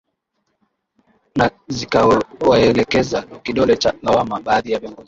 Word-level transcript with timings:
na 1.35 1.51
zikawaelekezea 1.67 3.21
kidole 3.21 3.77
cha 3.77 3.93
lawama 4.03 4.39
baadhi 4.39 4.71
ya 4.71 4.79
viongozi 4.79 4.99